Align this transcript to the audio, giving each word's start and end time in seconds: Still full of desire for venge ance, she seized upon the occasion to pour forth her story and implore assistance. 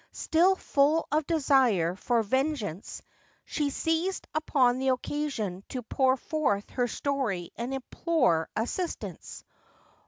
Still 0.13 0.55
full 0.55 1.07
of 1.11 1.27
desire 1.27 1.95
for 1.95 2.23
venge 2.23 2.63
ance, 2.63 3.03
she 3.45 3.69
seized 3.69 4.27
upon 4.33 4.79
the 4.79 4.87
occasion 4.87 5.63
to 5.69 5.83
pour 5.83 6.17
forth 6.17 6.71
her 6.71 6.87
story 6.87 7.51
and 7.55 7.71
implore 7.71 8.49
assistance. 8.55 9.43